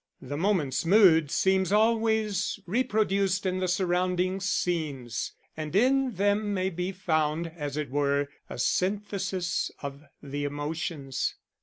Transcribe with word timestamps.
The 0.19 0.35
moment's 0.35 0.83
mood 0.83 1.29
seems 1.29 1.71
always 1.71 2.59
reproduced 2.65 3.45
in 3.45 3.59
the 3.59 3.67
surrounding 3.67 4.39
scenes, 4.39 5.33
and 5.55 5.75
in 5.75 6.15
them 6.15 6.55
may 6.55 6.71
be 6.71 6.91
found, 6.91 7.51
as 7.55 7.77
it 7.77 7.91
were, 7.91 8.27
a 8.49 8.57
synthesis 8.57 9.69
of 9.79 10.01
the 10.23 10.43
emotions. 10.43 11.35